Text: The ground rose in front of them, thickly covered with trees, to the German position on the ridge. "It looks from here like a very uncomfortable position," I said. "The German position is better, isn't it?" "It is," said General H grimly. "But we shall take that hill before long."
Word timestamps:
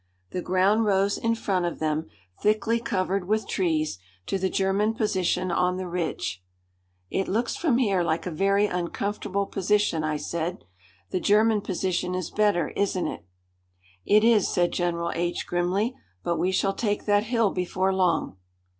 The 0.31 0.41
ground 0.41 0.85
rose 0.85 1.15
in 1.15 1.35
front 1.35 1.65
of 1.67 1.77
them, 1.77 2.07
thickly 2.41 2.79
covered 2.79 3.27
with 3.27 3.47
trees, 3.47 3.99
to 4.25 4.39
the 4.39 4.49
German 4.49 4.95
position 4.95 5.51
on 5.51 5.77
the 5.77 5.87
ridge. 5.87 6.41
"It 7.11 7.27
looks 7.27 7.55
from 7.55 7.77
here 7.77 8.01
like 8.01 8.25
a 8.25 8.31
very 8.31 8.65
uncomfortable 8.65 9.45
position," 9.45 10.03
I 10.03 10.17
said. 10.17 10.63
"The 11.11 11.19
German 11.19 11.61
position 11.61 12.15
is 12.15 12.31
better, 12.31 12.69
isn't 12.69 13.05
it?" 13.07 13.27
"It 14.03 14.23
is," 14.23 14.47
said 14.47 14.71
General 14.73 15.11
H 15.13 15.45
grimly. 15.45 15.95
"But 16.23 16.37
we 16.39 16.51
shall 16.51 16.73
take 16.73 17.05
that 17.05 17.25
hill 17.25 17.51
before 17.51 17.93
long." 17.93 18.37